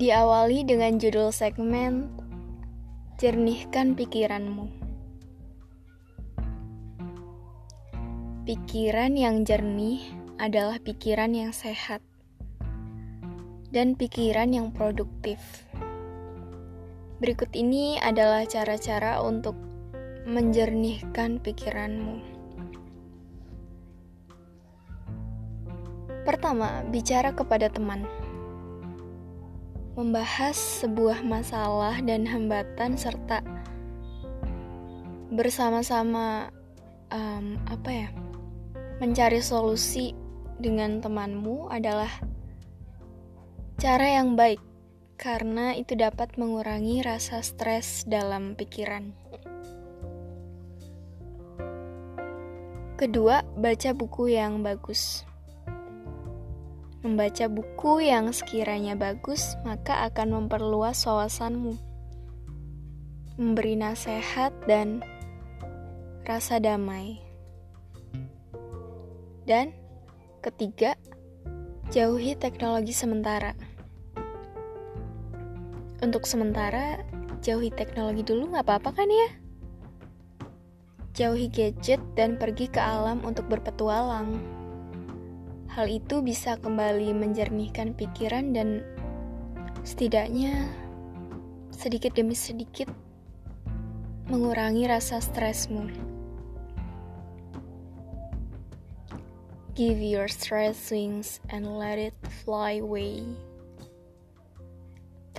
[0.00, 2.08] Diawali dengan judul segmen
[3.20, 4.72] Jernihkan pikiranmu.
[8.48, 10.00] Pikiran yang jernih
[10.40, 12.00] adalah pikiran yang sehat
[13.76, 15.68] dan pikiran yang produktif.
[17.20, 19.52] Berikut ini adalah cara-cara untuk
[20.24, 22.24] menjernihkan pikiranmu.
[26.24, 28.08] Pertama, bicara kepada teman
[29.98, 33.42] membahas sebuah masalah dan hambatan serta
[35.30, 36.50] bersama-sama
[37.14, 38.08] um, apa ya
[38.98, 40.12] mencari solusi
[40.60, 42.10] dengan temanmu adalah
[43.80, 44.60] cara yang baik
[45.20, 49.12] karena itu dapat mengurangi rasa stres dalam pikiran.
[53.00, 55.24] Kedua, baca buku yang bagus.
[57.00, 61.80] Membaca buku yang sekiranya bagus, maka akan memperluas wawasanmu,
[63.40, 65.00] memberi nasihat dan
[66.28, 67.16] rasa damai.
[69.48, 69.72] Dan
[70.44, 70.92] ketiga,
[71.88, 73.56] jauhi teknologi sementara.
[76.04, 77.00] Untuk sementara,
[77.40, 79.28] jauhi teknologi dulu nggak apa-apa kan ya?
[81.16, 84.59] Jauhi gadget dan pergi ke alam untuk berpetualang.
[85.70, 88.82] Hal itu bisa kembali menjernihkan pikiran dan
[89.86, 90.66] setidaknya
[91.70, 92.90] sedikit demi sedikit
[94.26, 95.86] mengurangi rasa stresmu.
[99.78, 103.22] Give your stress wings and let it fly away.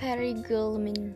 [0.00, 1.14] Terry Gilman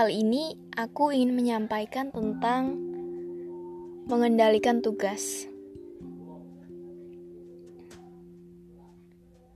[0.00, 2.72] Kali ini aku ingin menyampaikan tentang
[4.08, 5.44] mengendalikan tugas.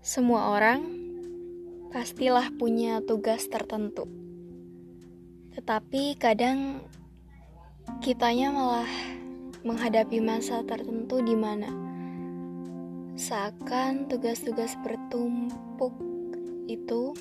[0.05, 0.85] Semua orang
[1.89, 4.05] pastilah punya tugas tertentu.
[5.57, 6.85] Tetapi kadang
[8.05, 8.93] kitanya malah
[9.65, 11.73] menghadapi masa tertentu di mana
[13.17, 15.97] seakan tugas-tugas bertumpuk
[16.69, 17.17] itu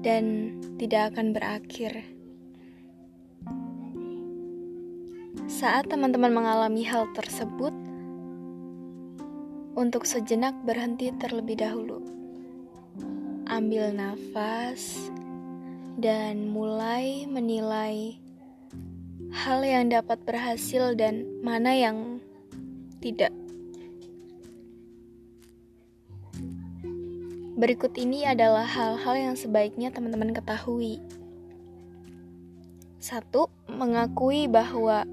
[0.00, 2.04] dan tidak akan berakhir.
[5.50, 7.74] Saat teman-teman mengalami hal tersebut,
[9.80, 12.02] untuk sejenak berhenti terlebih dahulu.
[13.48, 15.10] Ambil nafas
[15.98, 18.20] dan mulai menilai
[19.32, 22.20] hal yang dapat berhasil dan mana yang
[23.00, 23.32] tidak.
[27.60, 30.96] Berikut ini adalah hal-hal yang sebaiknya teman-teman ketahui.
[32.96, 35.04] Satu, mengakui bahwa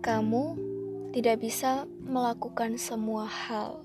[0.00, 0.56] kamu
[1.12, 3.84] tidak bisa melakukan semua hal.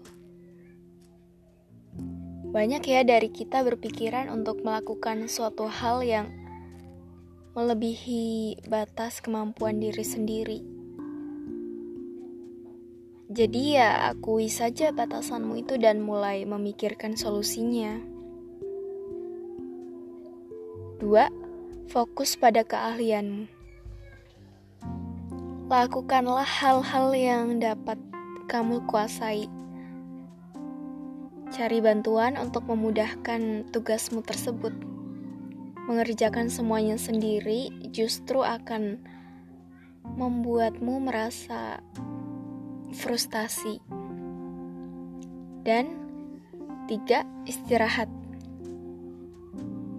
[2.56, 6.32] Banyak ya dari kita berpikiran untuk melakukan suatu hal yang
[7.52, 10.79] melebihi batas kemampuan diri sendiri.
[13.30, 18.02] Jadi ya akui saja batasanmu itu dan mulai memikirkan solusinya.
[20.98, 21.30] Dua,
[21.94, 23.46] fokus pada keahlianmu.
[25.70, 28.02] Lakukanlah hal-hal yang dapat
[28.50, 29.46] kamu kuasai.
[31.54, 34.74] Cari bantuan untuk memudahkan tugasmu tersebut.
[35.86, 38.98] Mengerjakan semuanya sendiri justru akan
[40.18, 41.86] membuatmu merasa
[42.94, 43.82] frustasi.
[45.66, 45.86] Dan
[46.90, 48.10] tiga, istirahat.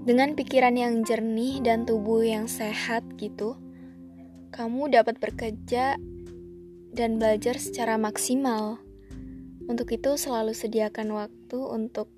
[0.09, 3.55] Dengan pikiran yang jernih dan tubuh yang sehat gitu,
[4.51, 5.95] kamu dapat bekerja
[6.91, 8.83] dan belajar secara maksimal.
[9.71, 12.11] Untuk itu selalu sediakan waktu untuk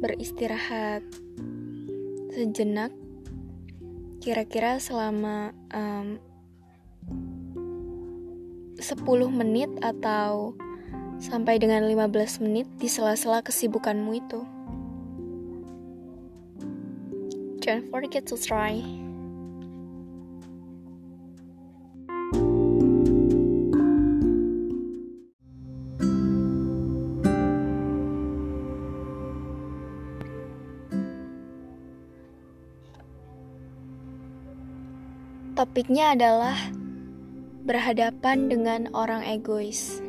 [0.00, 1.04] beristirahat
[2.34, 2.90] sejenak
[4.24, 6.16] kira-kira selama um,
[8.78, 9.00] 10
[9.30, 10.54] menit atau
[11.22, 14.40] sampai dengan 15 menit di sela-sela kesibukanmu itu.
[17.64, 18.82] Don't forget to try.
[35.54, 36.83] Topiknya adalah
[37.64, 40.04] berhadapan dengan orang egois.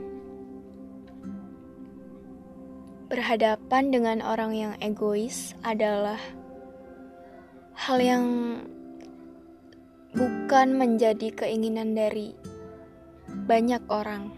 [3.06, 6.18] berhadapan dengan orang yang egois adalah
[7.78, 8.26] hal yang
[10.12, 12.34] bukan menjadi keinginan dari
[13.46, 14.34] banyak orang.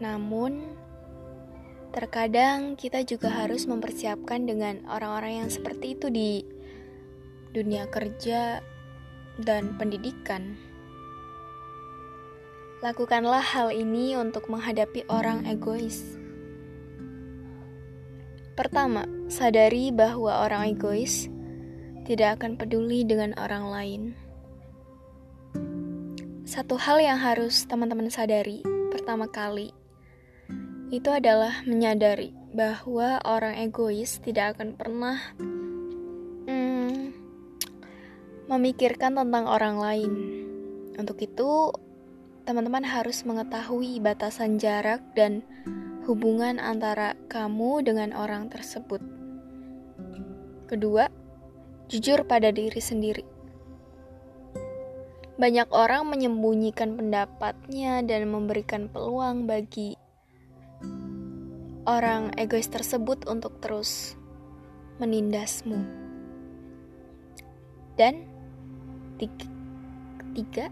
[0.00, 0.74] Namun,
[1.92, 6.42] terkadang kita juga harus mempersiapkan dengan orang-orang yang seperti itu di
[7.52, 8.64] dunia kerja
[9.38, 10.71] dan pendidikan.
[12.82, 16.02] Lakukanlah hal ini untuk menghadapi orang egois.
[18.58, 21.30] Pertama, sadari bahwa orang egois
[22.02, 24.02] tidak akan peduli dengan orang lain.
[26.42, 29.70] Satu hal yang harus teman-teman sadari pertama kali
[30.90, 35.22] itu adalah menyadari bahwa orang egois tidak akan pernah
[36.50, 37.14] hmm,
[38.50, 40.12] memikirkan tentang orang lain.
[40.98, 41.70] Untuk itu,
[42.42, 45.46] teman-teman harus mengetahui batasan jarak dan
[46.10, 48.98] hubungan antara kamu dengan orang tersebut.
[50.66, 51.06] Kedua,
[51.86, 53.22] jujur pada diri sendiri.
[55.38, 59.94] Banyak orang menyembunyikan pendapatnya dan memberikan peluang bagi
[61.86, 64.18] orang egois tersebut untuk terus
[64.98, 65.78] menindasmu.
[67.94, 68.26] Dan
[69.18, 70.70] ketiga,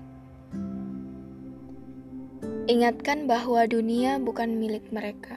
[2.71, 5.35] Ingatkan bahwa dunia bukan milik mereka.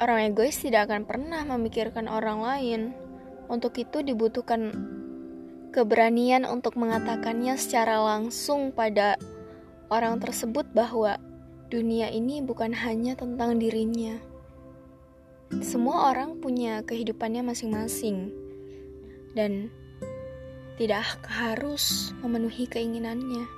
[0.00, 2.80] Orang egois tidak akan pernah memikirkan orang lain.
[3.52, 4.72] Untuk itu dibutuhkan
[5.68, 9.20] keberanian untuk mengatakannya secara langsung pada
[9.92, 11.20] orang tersebut bahwa
[11.68, 14.16] dunia ini bukan hanya tentang dirinya.
[15.60, 18.32] Semua orang punya kehidupannya masing-masing
[19.36, 19.68] dan
[20.80, 23.57] tidak harus memenuhi keinginannya.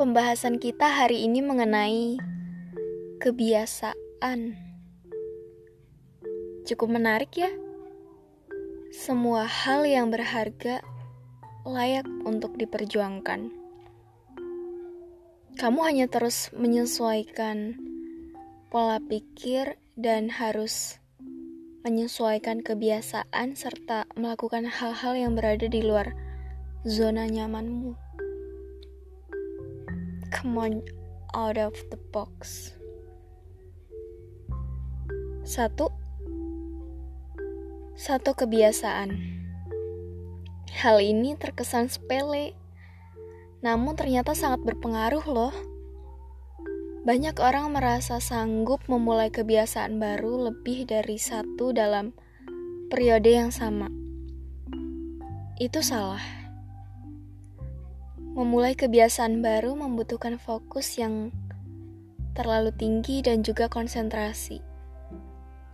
[0.00, 2.16] Pembahasan kita hari ini mengenai
[3.20, 4.56] kebiasaan.
[6.64, 7.52] Cukup menarik ya.
[8.96, 10.80] Semua hal yang berharga
[11.68, 13.52] layak untuk diperjuangkan.
[15.60, 17.76] Kamu hanya terus menyesuaikan
[18.72, 20.96] pola pikir dan harus
[21.84, 26.16] menyesuaikan kebiasaan serta melakukan hal-hal yang berada di luar
[26.88, 28.09] zona nyamanmu
[30.30, 30.74] come on
[31.34, 32.72] out of the box.
[35.42, 35.90] Satu,
[37.98, 39.10] satu kebiasaan.
[40.70, 42.54] Hal ini terkesan sepele,
[43.60, 45.54] namun ternyata sangat berpengaruh loh.
[47.02, 52.14] Banyak orang merasa sanggup memulai kebiasaan baru lebih dari satu dalam
[52.88, 53.90] periode yang sama.
[55.58, 56.39] Itu salah.
[58.30, 61.34] Memulai kebiasaan baru membutuhkan fokus yang
[62.30, 64.62] terlalu tinggi dan juga konsentrasi,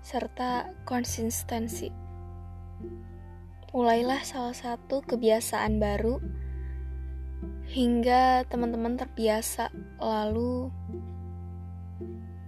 [0.01, 1.93] serta konsistensi.
[3.77, 6.17] Mulailah salah satu kebiasaan baru
[7.69, 9.69] hingga teman-teman terbiasa,
[10.01, 10.73] lalu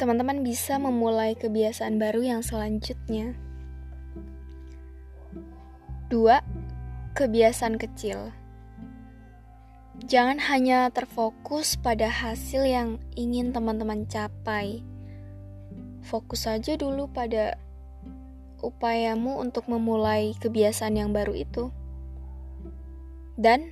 [0.00, 3.36] teman-teman bisa memulai kebiasaan baru yang selanjutnya.
[6.08, 6.40] Dua,
[7.12, 8.47] kebiasaan kecil.
[10.08, 14.80] Jangan hanya terfokus pada hasil yang ingin teman-teman capai.
[16.00, 17.60] Fokus saja dulu pada
[18.64, 21.68] upayamu untuk memulai kebiasaan yang baru itu.
[23.36, 23.68] Dan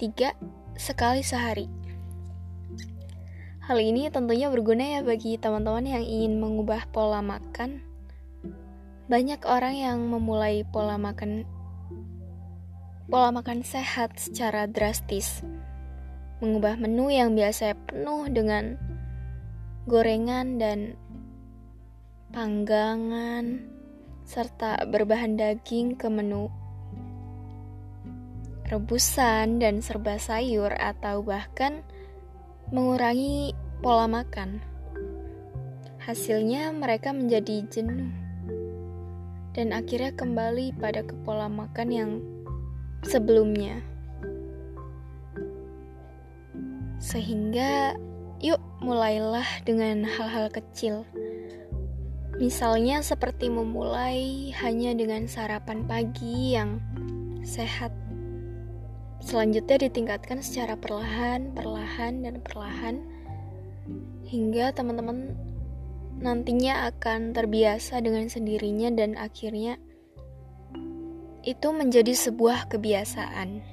[0.00, 0.32] tiga,
[0.72, 1.68] sekali sehari.
[3.68, 7.84] Hal ini tentunya berguna ya bagi teman-teman yang ingin mengubah pola makan.
[9.04, 11.44] Banyak orang yang memulai pola makan
[13.12, 15.44] pola makan sehat secara drastis,
[16.40, 18.80] mengubah menu yang biasa penuh dengan
[19.84, 20.96] gorengan dan
[22.32, 23.68] panggangan,
[24.24, 26.48] serta berbahan daging ke menu
[28.72, 31.84] rebusan dan serba sayur, atau bahkan
[32.72, 33.52] mengurangi
[33.84, 34.64] pola makan.
[36.00, 38.08] Hasilnya, mereka menjadi jenuh
[39.52, 42.12] dan akhirnya kembali pada ke pola makan yang
[43.02, 43.82] sebelumnya.
[47.02, 47.98] Sehingga
[48.42, 51.06] yuk mulailah dengan hal-hal kecil.
[52.40, 56.82] Misalnya seperti memulai hanya dengan sarapan pagi yang
[57.46, 57.94] sehat.
[59.22, 62.98] Selanjutnya ditingkatkan secara perlahan, perlahan, dan perlahan
[64.26, 65.36] hingga teman-teman
[66.18, 69.76] nantinya akan terbiasa dengan sendirinya dan akhirnya
[71.42, 73.72] itu menjadi sebuah kebiasaan.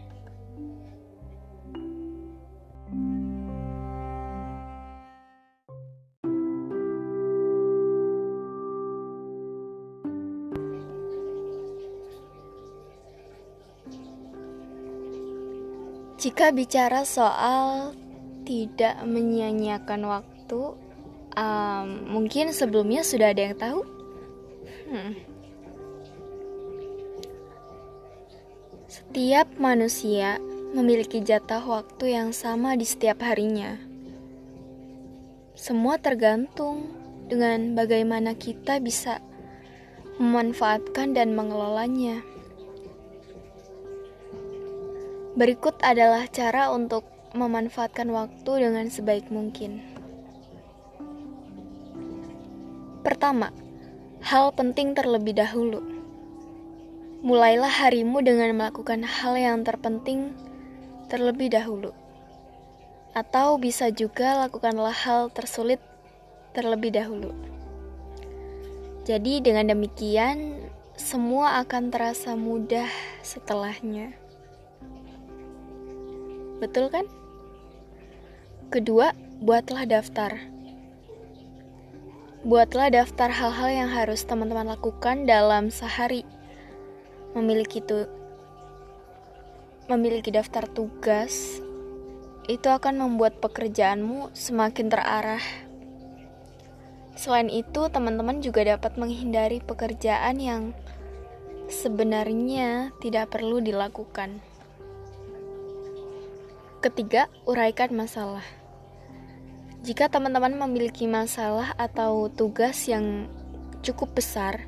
[16.19, 17.95] Jika bicara soal
[18.43, 20.61] tidak menyia-nyiakan waktu,
[21.31, 23.79] um, mungkin sebelumnya sudah ada yang tahu.
[24.91, 25.38] Hmm.
[29.09, 30.37] Setiap manusia
[30.77, 33.73] memiliki jatah waktu yang sama di setiap harinya.
[35.57, 36.93] Semua tergantung
[37.25, 39.17] dengan bagaimana kita bisa
[40.21, 42.21] memanfaatkan dan mengelolanya.
[45.33, 47.01] Berikut adalah cara untuk
[47.33, 49.81] memanfaatkan waktu dengan sebaik mungkin.
[53.01, 53.49] Pertama,
[54.21, 55.88] hal penting terlebih dahulu.
[57.19, 60.31] Mulailah harimu dengan melakukan hal yang terpenting
[61.11, 61.91] terlebih dahulu.
[63.11, 65.83] Atau bisa juga lakukanlah hal tersulit
[66.55, 67.35] terlebih dahulu.
[69.03, 70.63] Jadi dengan demikian
[70.95, 72.87] semua akan terasa mudah
[73.19, 74.15] setelahnya.
[76.63, 77.03] Betul kan?
[78.71, 79.11] Kedua,
[79.43, 80.39] buatlah daftar.
[82.47, 86.23] Buatlah daftar hal-hal yang harus teman-teman lakukan dalam sehari.
[87.37, 88.09] Memiliki itu
[89.89, 91.61] memiliki daftar tugas
[92.49, 95.45] itu akan membuat pekerjaanmu semakin terarah.
[97.13, 100.63] Selain itu, teman-teman juga dapat menghindari pekerjaan yang
[101.69, 104.41] sebenarnya tidak perlu dilakukan.
[106.81, 108.45] Ketiga, uraikan masalah.
[109.85, 113.29] Jika teman-teman memiliki masalah atau tugas yang
[113.85, 114.65] cukup besar,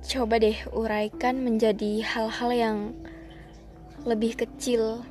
[0.00, 2.78] coba deh uraikan menjadi hal-hal yang
[4.08, 5.04] lebih kecil.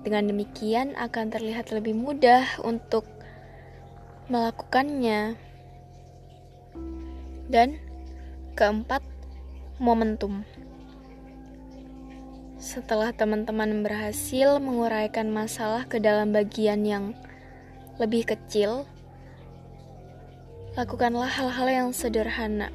[0.00, 3.04] Dengan demikian akan terlihat lebih mudah untuk
[4.32, 5.36] melakukannya.
[7.50, 7.76] Dan
[8.56, 9.04] keempat,
[9.76, 10.46] momentum.
[12.60, 17.16] Setelah teman-teman berhasil menguraikan masalah ke dalam bagian yang
[17.96, 18.84] lebih kecil,
[20.76, 22.72] lakukanlah hal-hal yang sederhana,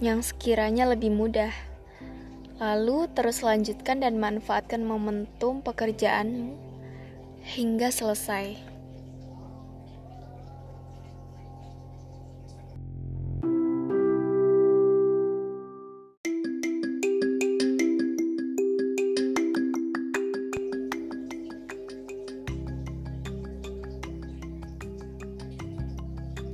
[0.00, 1.52] yang sekiranya lebih mudah.
[2.56, 6.56] Lalu terus lanjutkan dan manfaatkan momentum pekerjaanmu
[7.44, 8.72] hingga selesai.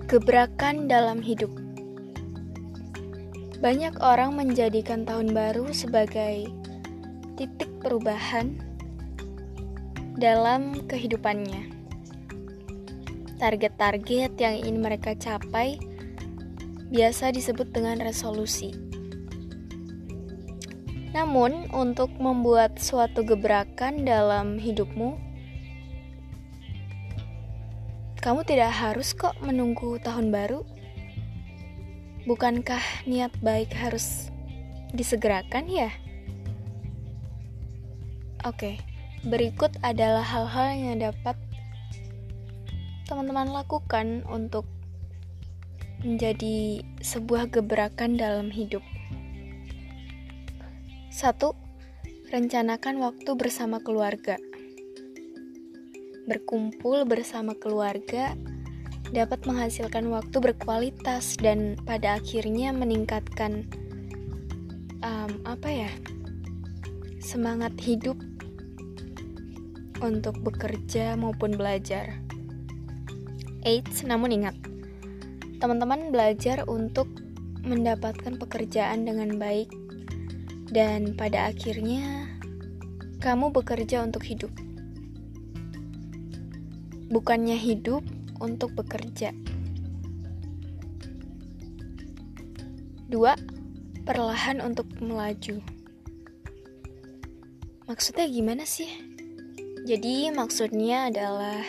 [0.06, 1.65] Gebrakan dalam hidup.
[3.56, 6.52] Banyak orang menjadikan tahun baru sebagai
[7.40, 8.60] titik perubahan
[10.20, 11.72] dalam kehidupannya.
[13.40, 15.80] Target-target yang ingin mereka capai
[16.92, 18.76] biasa disebut dengan resolusi.
[21.16, 25.16] Namun, untuk membuat suatu gebrakan dalam hidupmu,
[28.20, 30.75] kamu tidak harus kok menunggu tahun baru.
[32.26, 34.34] Bukankah niat baik harus
[34.90, 35.94] disegerakan ya?
[38.42, 38.82] Oke,
[39.22, 41.38] berikut adalah hal-hal yang dapat
[43.06, 44.66] teman-teman lakukan untuk
[46.02, 48.82] menjadi sebuah gebrakan dalam hidup.
[51.14, 51.54] Satu,
[52.34, 54.34] rencanakan waktu bersama keluarga
[56.26, 58.34] berkumpul bersama keluarga
[59.14, 63.66] dapat menghasilkan waktu berkualitas dan pada akhirnya meningkatkan
[65.02, 65.92] um, apa ya
[67.22, 68.18] semangat hidup
[70.02, 72.18] untuk bekerja maupun belajar.
[73.66, 74.54] Eits, namun ingat,
[75.58, 77.10] teman-teman belajar untuk
[77.66, 79.66] mendapatkan pekerjaan dengan baik
[80.70, 82.30] dan pada akhirnya
[83.18, 84.52] kamu bekerja untuk hidup
[87.10, 88.02] bukannya hidup
[88.40, 89.30] untuk bekerja.
[93.06, 93.38] Dua,
[94.02, 95.62] perlahan untuk melaju.
[97.86, 98.90] Maksudnya gimana sih?
[99.86, 101.62] Jadi maksudnya adalah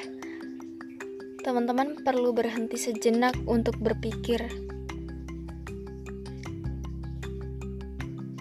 [1.45, 4.41] teman-teman perlu berhenti sejenak untuk berpikir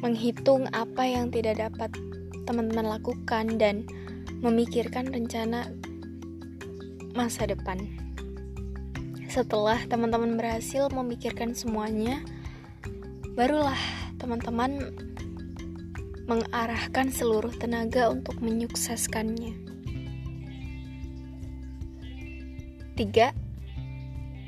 [0.00, 1.92] menghitung apa yang tidak dapat
[2.48, 3.84] teman-teman lakukan dan
[4.40, 5.68] memikirkan rencana
[7.12, 8.05] masa depan.
[9.36, 12.24] Setelah teman-teman berhasil memikirkan semuanya,
[13.36, 13.76] barulah
[14.16, 14.96] teman-teman
[16.24, 19.52] mengarahkan seluruh tenaga untuk menyukseskannya.
[22.96, 23.36] Tiga,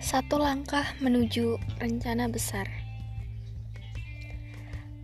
[0.00, 2.64] satu langkah menuju rencana besar.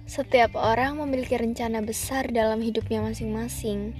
[0.08, 3.92] Setiap orang memiliki rencana besar dalam hidupnya masing-masing,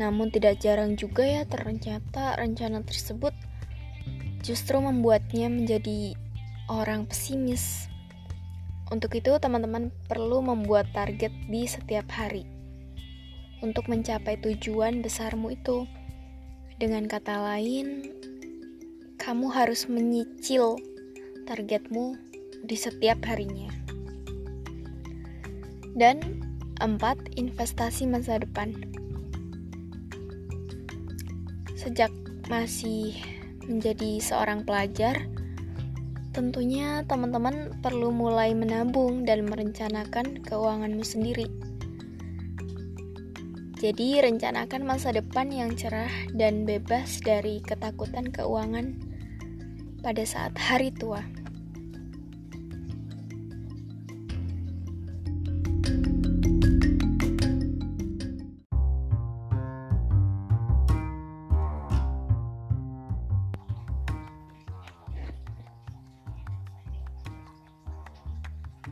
[0.00, 3.36] namun tidak jarang juga ya ternyata rencana tersebut
[4.40, 6.16] justru membuatnya menjadi
[6.70, 7.88] orang pesimis.
[8.90, 12.42] Untuk itu, teman-teman perlu membuat target di setiap hari
[13.60, 15.86] untuk mencapai tujuan besarmu itu.
[16.80, 18.08] Dengan kata lain,
[19.20, 20.80] kamu harus menyicil
[21.44, 22.16] targetmu
[22.64, 23.68] di setiap harinya.
[25.92, 26.40] Dan
[26.80, 28.72] empat, investasi masa depan.
[31.76, 32.08] Sejak
[32.48, 33.12] masih
[33.70, 35.30] menjadi seorang pelajar,
[36.34, 41.46] tentunya teman-teman perlu mulai menabung dan merencanakan keuanganmu sendiri.
[43.80, 48.92] Jadi, rencanakan masa depan yang cerah dan bebas dari ketakutan keuangan
[50.04, 51.39] pada saat hari tua.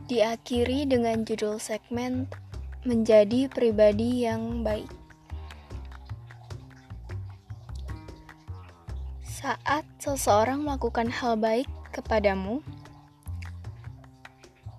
[0.09, 2.25] Diakhiri dengan judul segmen
[2.81, 4.89] menjadi pribadi yang baik.
[9.21, 12.65] Saat seseorang melakukan hal baik kepadamu,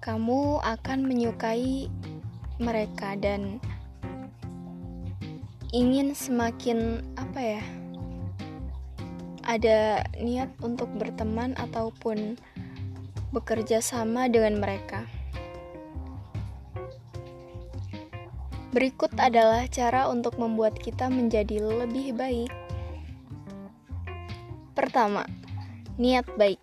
[0.03, 1.87] kamu akan menyukai
[2.59, 3.63] mereka dan
[5.71, 7.63] ingin semakin apa ya?
[9.47, 12.35] Ada niat untuk berteman ataupun
[13.31, 15.20] bekerja sama dengan mereka.
[18.71, 22.55] Berikut adalah cara untuk membuat kita menjadi lebih baik.
[24.79, 25.27] Pertama,
[25.99, 26.63] niat baik.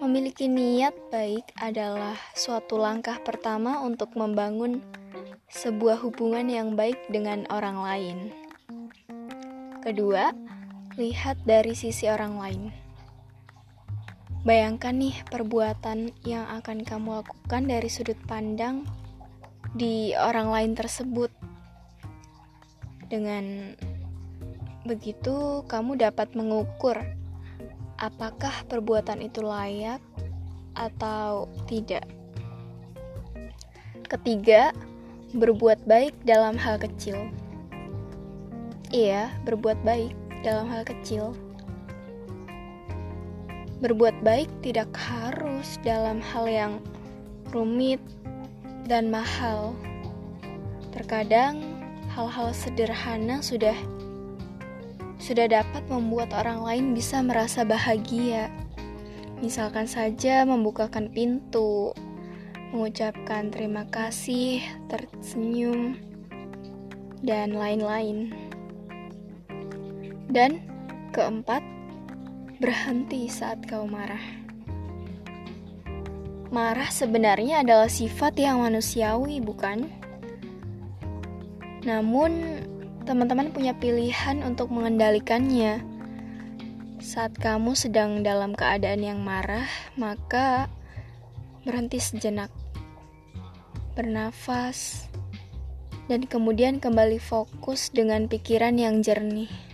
[0.00, 4.80] Memiliki niat baik adalah suatu langkah pertama untuk membangun
[5.52, 8.18] sebuah hubungan yang baik dengan orang lain.
[9.84, 10.32] Kedua,
[10.96, 12.62] lihat dari sisi orang lain.
[14.40, 18.88] Bayangkan nih perbuatan yang akan kamu lakukan dari sudut pandang
[19.74, 21.30] di orang lain tersebut.
[23.10, 23.74] Dengan
[24.86, 26.98] begitu, kamu dapat mengukur
[28.00, 30.00] apakah perbuatan itu layak
[30.74, 32.06] atau tidak.
[34.10, 34.74] Ketiga,
[35.36, 37.30] berbuat baik dalam hal kecil.
[38.90, 40.10] Iya, berbuat baik
[40.42, 41.30] dalam hal kecil.
[43.78, 46.72] Berbuat baik tidak harus dalam hal yang
[47.54, 48.02] rumit
[48.86, 49.76] dan mahal.
[50.94, 51.60] Terkadang
[52.12, 53.76] hal-hal sederhana sudah
[55.20, 58.48] sudah dapat membuat orang lain bisa merasa bahagia.
[59.40, 61.92] Misalkan saja membukakan pintu,
[62.72, 65.96] mengucapkan terima kasih, tersenyum,
[67.20, 68.32] dan lain-lain.
[70.28, 70.60] Dan
[71.12, 71.64] keempat,
[72.60, 74.39] berhenti saat kau marah.
[76.50, 79.86] Marah sebenarnya adalah sifat yang manusiawi, bukan?
[81.86, 82.58] Namun,
[83.06, 85.78] teman-teman punya pilihan untuk mengendalikannya.
[86.98, 90.66] Saat kamu sedang dalam keadaan yang marah, maka
[91.62, 92.50] berhenti sejenak,
[93.94, 95.06] bernafas,
[96.10, 99.69] dan kemudian kembali fokus dengan pikiran yang jernih.